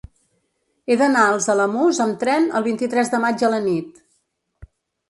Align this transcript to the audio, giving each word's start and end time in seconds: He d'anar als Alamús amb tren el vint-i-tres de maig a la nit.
He 0.93 0.97
d'anar 1.01 1.25
als 1.33 1.49
Alamús 1.55 2.01
amb 2.09 2.19
tren 2.25 2.49
el 2.61 2.67
vint-i-tres 2.71 3.15
de 3.17 3.21
maig 3.29 3.47
a 3.51 3.55
la 3.57 3.63
nit. 3.71 4.07